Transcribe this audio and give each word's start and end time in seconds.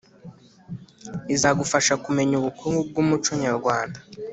izagufasha 1.35 1.93
kumenya 2.03 2.33
ubukungu 2.37 2.79
bw’umuco 2.89 3.31
nyarwanda 3.43 3.99